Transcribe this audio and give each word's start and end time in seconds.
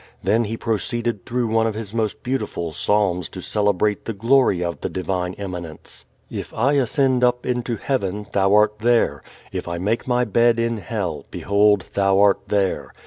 Then 0.23 0.45
he 0.45 0.57
proceeded 0.57 1.27
through 1.27 1.49
one 1.49 1.67
of 1.67 1.75
his 1.75 1.93
most 1.93 2.23
beautiful 2.23 2.71
psalms 2.73 3.29
to 3.29 3.39
celebrate 3.39 4.05
the 4.05 4.13
glory 4.15 4.63
of 4.63 4.81
the 4.81 4.89
divine 4.89 5.33
immanence. 5.33 6.07
"If 6.27 6.51
I 6.55 6.73
ascend 6.73 7.23
up 7.23 7.45
into 7.45 7.75
heaven, 7.75 8.25
thou 8.33 8.55
art 8.55 8.79
there: 8.79 9.21
if 9.51 9.67
I 9.67 9.77
make 9.77 10.07
my 10.07 10.25
bed 10.25 10.57
in 10.57 10.77
hell, 10.77 11.27
behold, 11.29 11.85
thou 11.93 12.19
art 12.19 12.39
there. 12.47 12.91